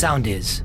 [0.00, 0.64] Sound is.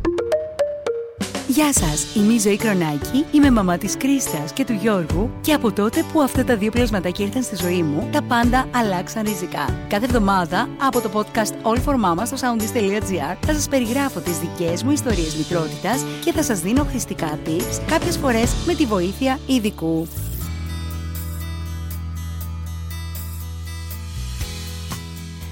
[1.48, 5.72] Γεια σας, είμαι η Ζωή Κρονάκη, είμαι μαμά της Κρίστας και του Γιώργου και από
[5.72, 9.86] τότε που αυτά τα δύο πλασματάκια ήρθαν στη ζωή μου, τα πάντα αλλάξαν ριζικά.
[9.88, 14.84] Κάθε εβδομάδα από το podcast All for Mama στο soundist.gr θα σας περιγράφω τις δικές
[14.84, 15.92] μου ιστορίες μητρότητα
[16.24, 20.08] και θα σας δίνω χρηστικά tips, κάποιες φορές με τη βοήθεια ειδικού.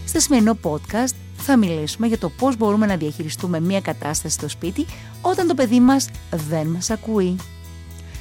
[0.05, 4.85] Στο σημερινό podcast θα μιλήσουμε για το πώς μπορούμε να διαχειριστούμε μια κατάσταση στο σπίτι
[5.21, 7.35] όταν το παιδί μας δεν μας ακούει.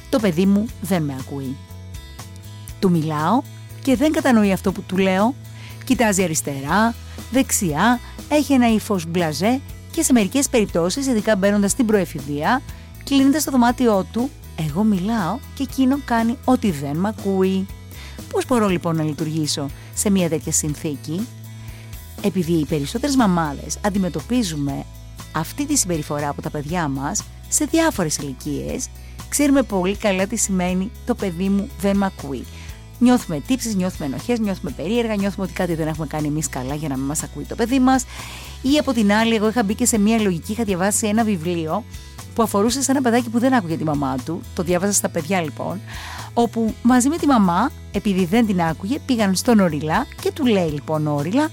[0.09, 1.55] Το παιδί μου δεν με ακούει.
[2.79, 3.41] Του μιλάω
[3.81, 5.35] και δεν κατανοεί αυτό που του λέω.
[5.83, 6.95] Κοιτάζει αριστερά,
[7.31, 9.59] δεξιά, έχει ένα ύφος μπλαζέ
[9.91, 12.61] και σε μερικές περιπτώσεις, ειδικά μπαίνοντας στην προεφηβεία,
[13.03, 14.29] κλείνεται στο δωμάτιό του,
[14.67, 17.67] εγώ μιλάω και εκείνο κάνει ότι δεν με ακούει.
[18.31, 21.27] Πώς μπορώ λοιπόν να λειτουργήσω σε μια τέτοια συνθήκη;
[22.21, 24.85] Επειδή οι περισσότερες μαμάδες αντιμετωπίζουμε
[25.31, 28.87] αυτή τη συμπεριφορά από τα παιδιά μας σε διάφορες ηλικίες,
[29.29, 32.45] ξέρουμε πολύ καλά τι σημαίνει το παιδί μου δεν με ακούει.
[32.99, 36.87] Νιώθουμε τύψεις, νιώθουμε ενοχές, νιώθουμε περίεργα, νιώθουμε ότι κάτι δεν έχουμε κάνει εμείς καλά για
[36.87, 38.05] να μην μας ακούει το παιδί μας.
[38.61, 41.83] Ή από την άλλη, εγώ είχα μπει και σε μια λογική, είχα διαβάσει ένα βιβλίο
[42.35, 44.41] που αφορούσε σε ένα παιδάκι που δεν άκουγε τη μαμά του.
[44.55, 45.79] Το διάβαζα στα παιδιά λοιπόν.
[46.33, 50.69] Όπου μαζί με τη μαμά, επειδή δεν την άκουγε, πήγαν στον Οριλά και του λέει
[50.69, 51.49] λοιπόν ο Οριλά,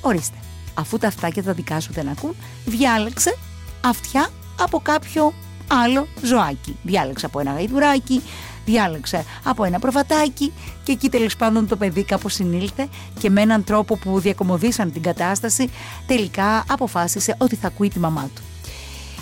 [0.00, 0.36] Ορίστε,
[0.74, 3.36] αφού τα αυτάκια τα δικά σου δεν ακούν, διάλεξε
[3.84, 4.28] αυτιά
[4.60, 5.32] από κάποιο
[5.68, 6.76] άλλο ζωάκι.
[6.82, 8.22] Διάλεξε από ένα γαϊδουράκι,
[8.64, 13.64] διάλεξε από ένα προβατάκι και εκεί τέλος πάντων το παιδί κάπως συνήλθε και με έναν
[13.64, 15.70] τρόπο που διακομωδήσαν την κατάσταση
[16.06, 18.42] τελικά αποφάσισε ότι θα ακούει τη μαμά του.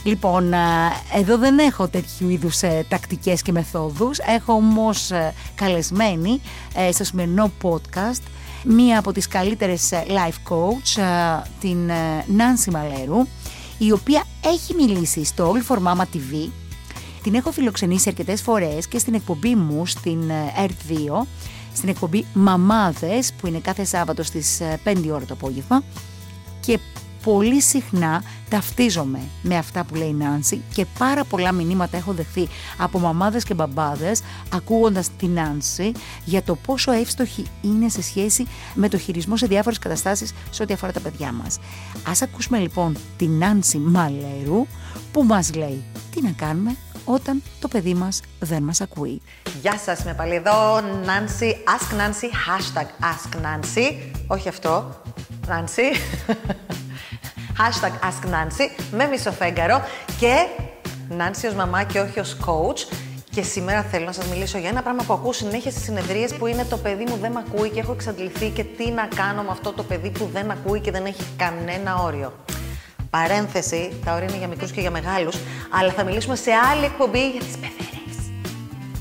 [0.05, 0.53] Λοιπόν,
[1.15, 6.41] εδώ δεν έχω τέτοιου είδους ε, τακτικές και μεθόδους, έχω όμως ε, καλεσμένη
[6.75, 8.23] ε, στο σημερινό podcast
[8.67, 11.91] μία από τις καλύτερες ε, life coach, ε, την
[12.27, 13.27] Νάνση Μαλέρου,
[13.79, 16.49] η οποία έχει μιλήσει στο All for Mama TV.
[17.23, 20.31] Την έχω φιλοξενήσει αρκετές φορές και στην εκπομπή μου στην
[20.67, 21.27] ERT2,
[21.75, 26.16] στην εκπομπή Μαμάδες που είναι κάθε Σάββατο στις 5 ώρα το απόγευμα και
[27.27, 32.49] πολύ συχνά ταυτίζομαι με αυτά που λέει η Νάνση και πάρα πολλά μηνύματα έχω δεχθεί
[32.79, 34.23] από μαμάδες και μπαμπάδες
[34.53, 35.93] ακούγοντας την Νάνση
[36.25, 40.73] για το πόσο εύστοχη είναι σε σχέση με το χειρισμό σε διάφορες καταστάσεις σε ό,τι
[40.73, 41.59] αφορά τα παιδιά μας.
[42.09, 44.67] Ας ακούσουμε λοιπόν την Νάνση Μαλέρου
[45.13, 49.23] που μας λέει τι να κάνουμε όταν το παιδί μας δεν μας ακούει.
[49.61, 53.93] Γεια σας, είμαι πάλι εδώ, Nancy, Ask Nancy, hashtag Ask Nancy,
[54.27, 55.01] όχι αυτό,
[55.49, 55.97] Nancy,
[57.59, 59.83] hashtag Ask Nancy, με μισοφέγγαρο
[60.19, 60.47] και
[61.19, 62.97] Nancy ως μαμά και όχι ως coach.
[63.31, 66.47] Και σήμερα θέλω να σας μιλήσω για ένα πράγμα που ακούω συνέχεια στις συνεδρίες που
[66.47, 69.49] είναι το παιδί μου δεν με ακούει και έχω εξαντληθεί και τι να κάνω με
[69.51, 72.33] αυτό το παιδί που δεν ακούει και δεν έχει κανένα όριο.
[73.11, 75.37] Παρένθεση, τα όρια είναι για μικρούς και για μεγάλους,
[75.71, 77.86] αλλά θα μιλήσουμε σε άλλη εκπομπή για τις παιδερές.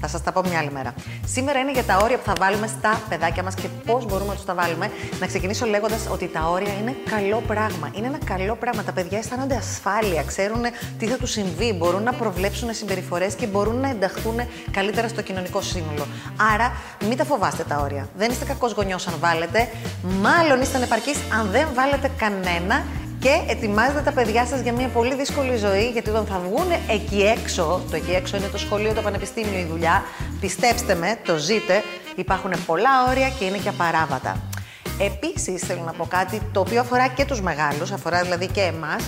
[0.06, 0.94] Θα σας τα πω μια άλλη μέρα.
[1.26, 4.36] Σήμερα είναι για τα όρια που θα βάλουμε στα παιδάκια μας και πώς μπορούμε να
[4.36, 4.92] τους τα βάλουμε.
[5.20, 7.92] Να ξεκινήσω λέγοντας ότι τα όρια είναι καλό πράγμα.
[7.94, 8.84] Είναι ένα καλό πράγμα.
[8.84, 10.64] Τα παιδιά αισθάνονται ασφάλεια, ξέρουν
[11.00, 14.36] τι θα τους συμβεί, μπορούν να προβλέψουν συμπεριφορές και μπορούν να ενταχθούν
[14.72, 16.08] καλύτερα στο κοινωνικό σύνολο.
[16.54, 16.72] Άρα,
[17.08, 18.10] μην τα φοβάστε τα όρια.
[18.18, 19.68] Δεν είστε κακός γονιός αν βάλετε.
[20.22, 22.84] Μάλλον είστε ανεπαρκείς αν δεν βάλετε κανένα
[23.26, 27.22] και ετοιμάζετε τα παιδιά σας για μια πολύ δύσκολη ζωή, γιατί όταν θα βγουν εκεί
[27.22, 30.04] έξω, το εκεί έξω είναι το σχολείο, το πανεπιστήμιο, η δουλειά,
[30.40, 31.84] πιστέψτε με, το ζείτε,
[32.16, 34.38] υπάρχουν πολλά όρια και είναι και απαράβατα.
[35.00, 39.04] Επίσης, θέλω να πω κάτι το οποίο αφορά και τους μεγάλους, αφορά δηλαδή και εμάς,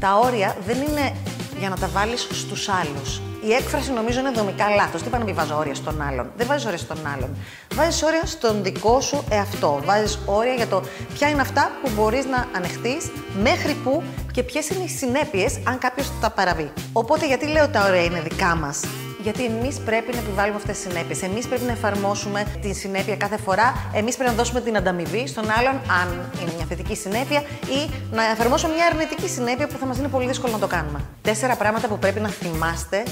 [0.00, 1.12] τα όρια δεν είναι
[1.58, 3.29] για να τα βάλεις στους άλλους.
[3.48, 5.02] Η έκφραση νομίζω είναι δομικά λάθος.
[5.02, 6.32] Τι είπα να μην βάζω όρια στον άλλον.
[6.36, 7.36] Δεν βάζεις όρια στον άλλον.
[7.74, 9.80] Βάζεις όρια στον δικό σου εαυτό.
[9.84, 10.82] Βάζεις όρια για το
[11.14, 13.10] ποια είναι αυτά που μπορείς να ανεχτείς,
[13.42, 14.02] μέχρι πού
[14.32, 16.72] και ποιες είναι οι συνέπειες αν κάποιος τα παραβεί.
[16.92, 18.80] Οπότε γιατί λέω τα όρια είναι δικά μας;
[19.22, 21.22] Γιατί εμείς πρέπει να επιβάλλουμε αυτές τις συνέπειες.
[21.22, 23.90] Εμείς πρέπει να εφαρμόσουμε τη συνέπεια κάθε φορά.
[23.94, 27.40] Εμείς πρέπει να δώσουμε την ανταμοιβή στον άλλον, αν είναι μια θετική συνέπεια,
[27.78, 31.00] ή να εφαρμόσουμε μια αρνητική συνέπεια που θα μας είναι πολύ δύσκολο να το κάνουμε.
[31.22, 33.02] Τέσσερα πράγματα που πρέπει να θυμάστε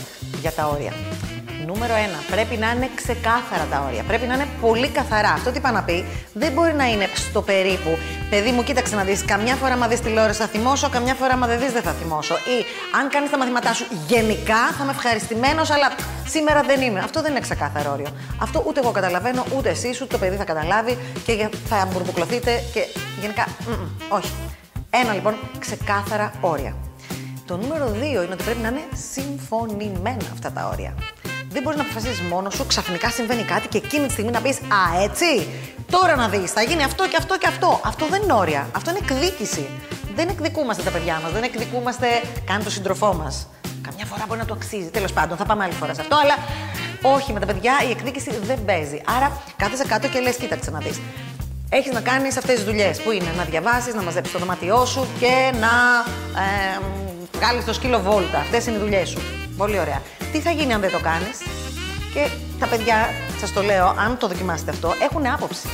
[0.40, 0.92] για τα όρια.
[1.70, 2.30] Νούμερο 1.
[2.30, 4.02] Πρέπει να είναι ξεκάθαρα τα όρια.
[4.02, 5.30] Πρέπει να είναι πολύ καθαρά.
[5.30, 7.98] Αυτό τι είπα να πει, δεν μπορεί να είναι στο περίπου.
[8.30, 9.24] Παιδί μου, κοίταξε να δεις.
[9.24, 10.88] Καμιά φορά, μα δεις τηλεόραση, θα θυμώσω.
[10.88, 12.34] Καμιά φορά, μα δεν δεις, δεν θα θυμώσω.
[12.34, 12.56] Ή
[12.98, 15.88] αν κάνεις τα μαθήματά σου γενικά, θα είμαι ευχαριστημένος, αλλά
[16.26, 17.00] σήμερα δεν είμαι.
[17.00, 18.08] Αυτό δεν είναι ξεκάθαρο όριο.
[18.38, 22.86] Αυτό ούτε εγώ καταλαβαίνω, ούτε εσεί, ούτε το παιδί θα καταλάβει και θα μπουρμπουκλωθείτε και
[23.20, 23.46] γενικά.
[24.08, 24.32] όχι.
[24.90, 26.74] Ένα λοιπόν, ξεκάθαρα όρια.
[27.46, 30.94] Το νούμερο 2 είναι ότι πρέπει να είναι συμφωνημένα αυτά τα όρια.
[31.50, 34.56] Δεν μπορείς να αποφασίσει μόνος σου, ξαφνικά συμβαίνει κάτι και εκείνη τη στιγμή να πεις
[34.56, 35.48] Α, έτσι!
[35.90, 37.80] Τώρα να δεις, θα γίνει αυτό και αυτό και αυτό.
[37.84, 38.68] Αυτό δεν είναι όρια.
[38.76, 39.66] Αυτό είναι εκδίκηση.
[40.14, 42.06] δεν εκδικούμαστε τα παιδιά μας, δεν εκδικούμαστε
[42.44, 43.46] καν τον σύντροφό μας.
[43.82, 44.90] Καμιά φορά μπορεί να το αξίζει.
[44.90, 46.34] Τέλος πάντων, θα πάμε άλλη φορά σε αυτό, αλλά
[47.02, 49.00] όχι με τα παιδιά η εκδίκηση δεν παίζει.
[49.16, 51.00] Άρα κάθεσαι κάτω και λες: Κοίταξε να δεις.
[51.70, 55.06] Έχεις να κάνεις αυτές τις δουλειές που είναι να διαβάσεις, να μαζέψεις το δωμάτιό σου
[55.20, 55.72] και να
[56.42, 56.78] ε,
[57.36, 58.38] βγάλεις το σκύλο βόλτα.
[58.38, 59.20] Αυτές είναι οι δουλειές σου.
[59.56, 60.02] Πολύ ωραία.
[60.32, 61.38] Τι θα γίνει αν δεν το κάνεις,
[62.14, 62.28] και
[62.58, 63.08] τα παιδιά,
[63.40, 65.68] σας το λέω, αν το δοκιμάσετε αυτό, έχουν άποψη.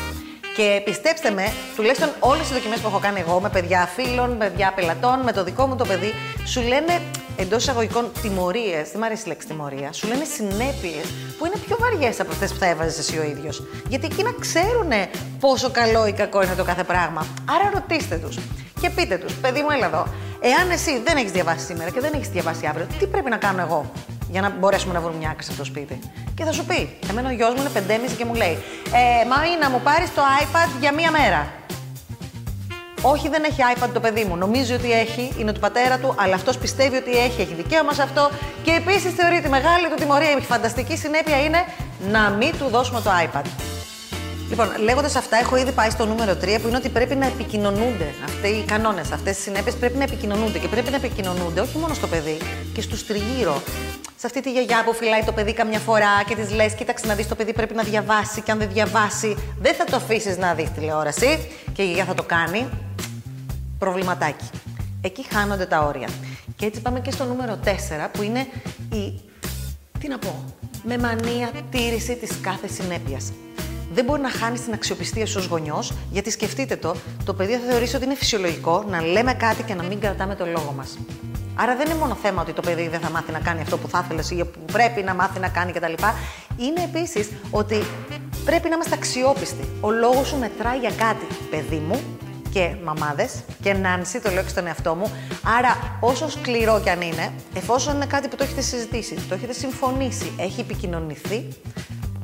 [0.56, 4.72] Και πιστέψτε με, τουλάχιστον όλες οι δοκιμές που έχω κάνει εγώ με παιδιά φίλων, παιδιά
[4.74, 6.12] πελατών, με το δικό μου το παιδί,
[6.44, 7.00] σου λένε
[7.36, 11.06] εντός εισαγωγικών τιμωρίες, δεν μου αρέσει η λέξη τιμωρία, σου λένε συνέπειες
[11.38, 13.62] που είναι πιο βαριές από αυτές που θα έβαζες εσύ ο ίδιος.
[13.88, 14.92] Γιατί εκείνα ξέρουν
[15.40, 17.26] πόσο καλό ή κακό είναι το κάθε πράγμα.
[17.50, 18.38] Άρα ρωτήστε τους
[18.80, 20.06] και πείτε τους, παιδί μου, έλα εδώ.
[20.40, 23.60] Εάν εσύ δεν έχεις διαβάσει σήμερα και δεν έχεις διαβάσει αύριο, τι πρέπει να κάνω
[23.60, 23.92] εγώ;
[24.30, 25.98] Για να μπορέσουμε να βρούμε μια άκρη σε αυτό το σπίτι.
[26.34, 27.70] Και θα σου πει, εμένα ο γιος μου είναι
[28.08, 28.58] 5,5 και μου λέει,
[29.00, 31.46] ε, Μα να μου πάρεις το iPad για μία μέρα.
[33.06, 34.36] Όχι, δεν έχει iPad το παιδί μου.
[34.36, 38.02] Νομίζει ότι έχει, είναι του πατέρα του, αλλά αυτός πιστεύει ότι έχει, έχει δικαίωμα σε
[38.02, 38.30] αυτό.
[38.62, 41.58] Και επίσης θεωρεί ότι μεγάλη του τιμωρία, η φανταστική συνέπεια είναι
[42.10, 43.44] να μην του δώσουμε το iPad.
[44.48, 48.14] Λοιπόν, λέγοντας αυτά, έχω ήδη πάει στο νούμερο 3 που είναι ότι πρέπει να επικοινωνούνται.
[48.24, 50.58] Αυτοί οι κανόνες, αυτές οι συνέπειες πρέπει να επικοινωνούνται.
[50.58, 52.36] Και πρέπει να επικοινωνούνται όχι μόνο στο παιδί
[52.74, 53.62] και στους τριγύρω.
[54.24, 57.14] Σε αυτή τη γιαγιά που φυλάει το παιδί καμιά φορά και της λες: Κοίταξε να
[57.14, 58.40] δεις το παιδί πρέπει να διαβάσει.
[58.40, 61.48] Και αν δεν διαβάσει, δεν θα το αφήσεις να δεις τηλεόραση.
[61.72, 62.68] Και η γιαγιά θα το κάνει.
[63.78, 64.50] Προβληματάκι.
[65.00, 66.08] Εκεί χάνονται τα όρια.
[66.56, 67.68] Και έτσι πάμε και στο νούμερο 4
[68.12, 68.46] που είναι
[68.92, 69.20] η.
[69.98, 70.44] Τι να πω.
[70.84, 73.32] Με μανία τήρηση της κάθε συνέπειας
[73.92, 76.94] δεν μπορεί να χάνεις την αξιοπιστία σου ως γονιός, γιατί σκεφτείτε το,
[77.24, 80.46] το παιδί θα θεωρήσει ότι είναι φυσιολογικό να λέμε κάτι και να μην κρατάμε το
[80.46, 80.98] λόγο μας.
[81.54, 83.88] Άρα δεν είναι μόνο θέμα ότι το παιδί δεν θα μάθει να κάνει αυτό που
[83.88, 85.92] θα ήθελε ή που πρέπει να μάθει να κάνει κτλ.
[86.56, 87.84] Είναι επίσης ότι
[88.44, 89.68] πρέπει να είμαστε αξιόπιστοι.
[89.80, 92.00] Ο λόγος σου μετράει για κάτι, παιδί μου,
[92.54, 95.12] και μαμάδες και Νάνση, το λέω και στον εαυτό μου.
[95.58, 99.52] Άρα, όσο σκληρό κι αν είναι, εφόσον είναι κάτι που το έχετε συζητήσει, το έχετε
[99.52, 101.48] συμφωνήσει, έχει επικοινωνηθεί,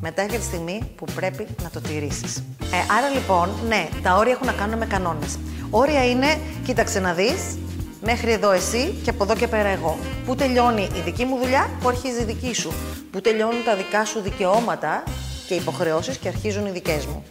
[0.01, 2.37] μετά έρχεται τη στιγμή που πρέπει να το τηρήσεις.
[2.61, 5.39] Ε, άρα λοιπόν, ναι, τα όρια έχουν να κάνουν με κανόνες.
[5.71, 7.59] Όρια είναι, κοίταξε να δεις,
[8.01, 9.99] μέχρι εδώ εσύ και από εδώ και πέρα εγώ.
[10.27, 12.73] Πού τελειώνει η δική μου δουλειά, που αρχίζει η δική σου.
[13.11, 15.03] Πού τελειώνουν τα δικά σου δικαιώματα
[15.49, 17.25] και υποχρεώσεις και αρχίζουν οι δικές μου.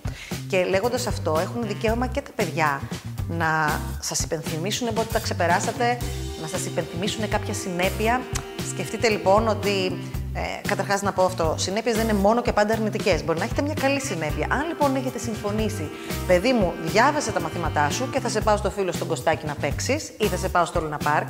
[0.47, 2.81] Και λέγοντας αυτό, έχουν δικαίωμα και τα παιδιά
[3.29, 5.97] να σας υπενθυμίσουν πότε τα ξεπεράσατε,
[6.41, 8.21] να σας υπενθυμίσουν κάποια συνέπεια.
[8.69, 9.97] Σκεφτείτε λοιπόν ότι
[10.33, 11.55] ε, Καταρχάς, να πω αυτό.
[11.57, 13.23] Συνέπειες δεν είναι μόνο και πάντα αρνητικές.
[13.23, 14.47] Μπορεί να έχετε μια καλή συνέπεια.
[14.49, 15.89] Αν λοιπόν έχετε συμφωνήσει,
[16.27, 19.55] παιδί μου, διάβασε τα μαθήματά σου και θα σε πάω στο φίλο στον Κωστάκι να
[19.55, 21.29] παίξεις ή θα σε πάω στο Λούνα Πάρκ,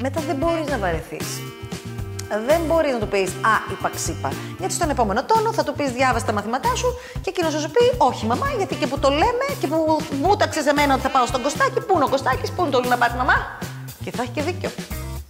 [0.00, 1.40] μετά δεν μπορείς να βαρεθείς.
[2.46, 4.32] Δεν μπορείς να του πεις Α, είπα ξύπα.
[4.58, 6.86] Γιατί στον επόμενο τόνο θα του πεις Διάβασε τα μαθήματά σου
[7.20, 10.60] και εκείνος θα σου πει Όχι, μαμά, γιατί και που το λέμε και που βούταξε
[10.70, 13.16] εμένα ότι θα πάω στον Κωστάκι, πού είναι ο Κωστάκι, πού είναι το Λούνα Πάρκ,
[13.16, 13.58] μαμά.
[14.04, 14.70] Και θα έχει και δίκιο.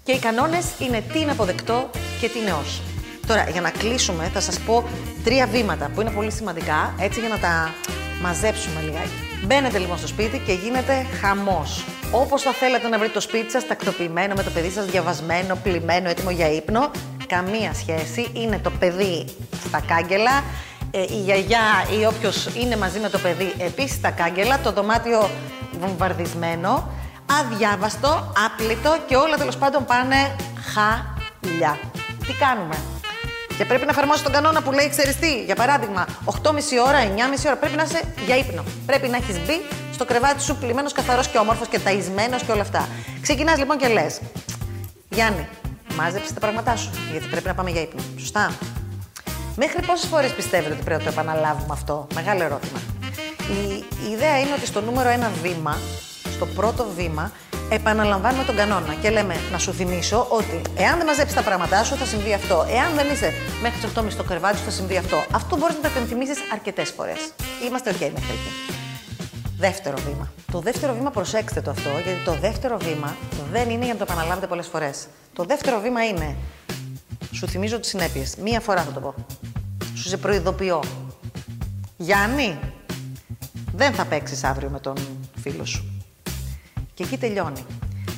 [0.05, 2.92] Και οι κανόνες είναι τι είναι αποδεκτό και τι είναι όχι.
[3.27, 4.85] Τώρα, για να κλείσουμε, θα σας πω
[5.25, 7.75] τρία βήματα που είναι πολύ σημαντικά, έτσι για να τα
[8.23, 9.45] μαζέψουμε λιγάκι.
[9.45, 11.85] Μπαίνετε λοιπόν στο σπίτι και γίνεται χαμός.
[12.11, 16.09] Όπως θα θέλατε να βρείτε το σπίτι σας τακτοποιημένο, με το παιδί σας διαβασμένο, πλημμένο,
[16.09, 16.91] έτοιμο για ύπνο,
[17.27, 18.31] καμία σχέση.
[18.33, 19.25] Είναι το παιδί
[19.67, 20.43] στα κάγκελα,
[20.91, 25.31] ε, η γιαγιά ή όποιος είναι μαζί με το παιδί επίσης στα κάγκελα, το δωμάτιο
[25.81, 26.91] βομβαρδισμένο,
[27.41, 30.37] αδιάβαστο, άπλητο και όλα τέλος πάντων πάνε
[30.73, 31.79] χαλιά.
[32.27, 32.77] Τι κάνουμε;
[33.59, 36.53] Και πρέπει να εφαρμόσει τον κανόνα που λέει, ξέρεις τι, για παράδειγμα, 8,5
[36.87, 38.65] ώρα, 9,5 ώρα πρέπει να είσαι για ύπνο.
[38.87, 39.61] Πρέπει να έχεις μπει
[39.93, 42.89] στο κρεβάτι σου πλημμένος, καθαρός και όμορφος και ταϊσμένος και όλα αυτά.
[43.21, 44.21] Ξεκινάς λοιπόν και λες,
[45.09, 45.49] Γιάννη,
[45.97, 48.03] μάζεψε τα πράγματά σου, γιατί πρέπει να πάμε για ύπνο.
[48.19, 48.53] Σωστά.
[49.57, 52.79] Μέχρι πόσες φορές πιστεύετε ότι πρέπει να το επαναλάβουμε αυτό, Μεγάλο ερώτημα.
[53.51, 55.79] Η, η ιδέα είναι ότι στο νούμερο ένα βήμα,
[56.35, 57.33] στο πρώτο βήμα,
[57.75, 61.97] επαναλαμβάνουμε τον κανόνα και λέμε να σου θυμίσω ότι εάν δεν μαζέψεις τα πράγματά σου
[61.97, 62.67] θα συμβεί αυτό.
[62.69, 65.25] Εάν δεν είσαι μέχρι τις 8.30 στο κρεβάτι σου θα συμβεί αυτό.
[65.33, 67.33] Αυτό μπορείς να το επενθυμίσεις αρκετές φορές.
[67.67, 68.53] Είμαστε OK μέχρι εκεί.
[69.59, 70.33] Δεύτερο βήμα.
[70.53, 73.17] Το δεύτερο βήμα, προσέξτε το αυτό, γιατί το δεύτερο βήμα
[73.53, 75.07] δεν είναι για να το επαναλάβετε πολλές φορές.
[75.33, 76.37] Το δεύτερο βήμα είναι.
[77.33, 78.37] Σου θυμίζω τις συνέπειες.
[78.37, 79.15] Μία φορά θα το πω.
[79.95, 80.83] Σου σε προειδοποιώ.
[81.97, 82.59] Γιάννη,
[83.75, 84.95] δεν θα παίξεις αύριο με τον
[85.43, 85.92] φίλο σου.
[86.95, 87.67] Και εκεί τελειώνει.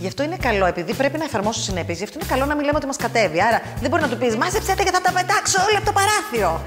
[0.00, 2.64] Γι' αυτό είναι καλό, επειδή πρέπει να εφαρμόσω συνέπειες, γι' αυτό είναι καλό να μην
[2.64, 3.42] λέμε ότι μας κατέβει.
[3.42, 6.60] Άρα δεν μπορεί να του πεις Μάζεψε και θα τα πετάξω όλα από το παράθυρο.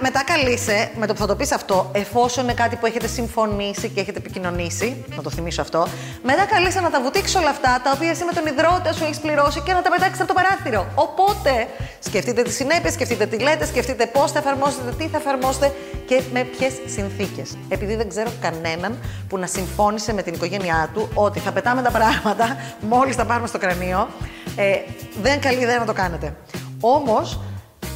[0.00, 3.88] Μετά καλείσαι με το που θα το πεις αυτό, εφόσον είναι κάτι που έχετε συμφωνήσει
[3.88, 5.86] και έχετε επικοινωνήσει, να το θυμίσω αυτό,
[6.22, 9.18] μετά καλείσαι να τα βουτήξει όλα αυτά τα οποία εσύ με τον υδρότα σου έχεις
[9.18, 10.86] πληρώσει και να τα πετάξεις από το παράθυρο.
[10.94, 11.66] Οπότε,
[11.98, 15.72] σκεφτείτε τις συνέπειες, σκεφτείτε τι λέτε, σκεφτείτε πώς θα εφαρμόσετε, τι θα εφαρμόσετε
[16.06, 17.56] και με ποιες συνθήκες.
[17.68, 21.90] Επειδή δεν ξέρω κανέναν που να συμφώνησε με την οικογένειά του ότι θα πετάμε τα
[21.90, 24.08] πράγματα μόλις τα πάρουμε στο κρανίο,
[24.56, 24.76] ε,
[25.22, 26.34] δεν καλή ιδέα να το κάνετε.
[26.80, 27.40] Όμως,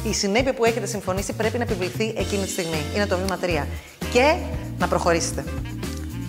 [0.09, 2.81] η συνέπεια που έχετε συμφωνήσει πρέπει να επιβληθεί εκείνη τη στιγμή.
[2.95, 3.65] Είναι το βήμα 3.
[4.13, 4.35] Και
[4.77, 5.43] να προχωρήσετε.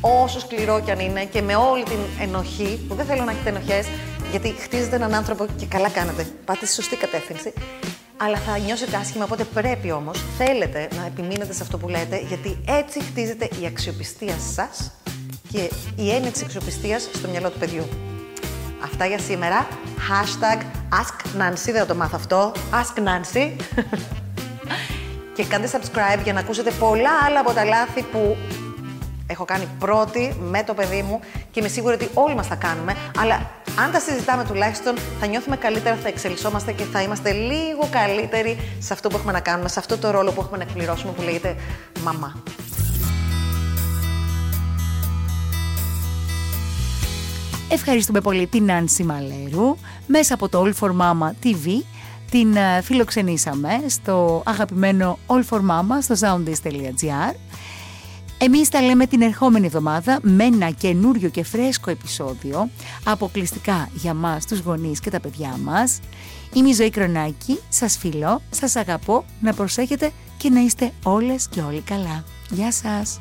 [0.00, 3.48] Όσο σκληρό κι αν είναι και με όλη την ενοχή, που δεν θέλω να έχετε
[3.48, 3.86] ενοχές,
[4.30, 6.26] γιατί χτίζετε έναν άνθρωπο και καλά κάνετε.
[6.44, 7.52] Πάτε στη σωστή κατεύθυνση.
[8.16, 12.58] Αλλά θα νιώσετε άσχημα, οπότε πρέπει όμως, θέλετε να επιμείνετε σε αυτό που λέτε, γιατί
[12.68, 14.92] έτσι χτίζεται η αξιοπιστία σας
[15.52, 17.84] και η έννοια της αξιοπιστίας στο μυαλό του παιδιού.
[18.84, 19.66] Αυτά για σήμερα.
[20.10, 20.60] Hashtag
[20.92, 22.52] Ask Nancy, δεν θα το μάθω αυτό.
[22.70, 23.50] Ask Nancy.
[25.34, 28.36] και κάντε subscribe για να ακούσετε πολλά άλλα από τα λάθη που
[29.26, 31.20] έχω κάνει πρώτη με το παιδί μου
[31.50, 35.56] και είμαι σίγουρη ότι όλοι μας τα κάνουμε, αλλά αν τα συζητάμε τουλάχιστον θα νιώθουμε
[35.56, 39.78] καλύτερα, θα εξελισσόμαστε και θα είμαστε λίγο καλύτεροι σε αυτό που έχουμε να κάνουμε, σε
[39.78, 41.56] αυτό το ρόλο που έχουμε να εκπληρώσουμε που λέγεται
[42.04, 42.42] μαμά.
[47.74, 49.76] Ευχαριστούμε πολύ την Άνση Μαλέρου.
[50.06, 51.82] Μέσα από το All for Mama TV
[52.30, 57.34] την ε, φιλοξενήσαμε στο αγαπημένο All for Mama στο soundist.gr.
[58.38, 62.70] Εμείς τα λέμε την ερχόμενη εβδομάδα με ένα καινούριο και φρέσκο επεισόδιο
[63.04, 66.00] αποκλειστικά για μας τους γονείς και τα παιδιά μας.
[66.52, 71.60] Είμαι η Ζωή Κρονάκη, σας φιλώ, σας αγαπώ, να προσέχετε και να είστε όλες και
[71.60, 72.24] όλοι καλά.
[72.50, 73.20] Γεια σας!